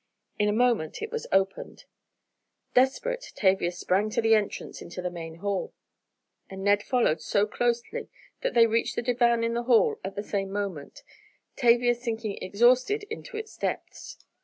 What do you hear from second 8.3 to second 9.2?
that they reached the